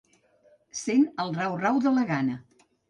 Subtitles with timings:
[0.81, 2.45] Sent el rau-rau de la gana.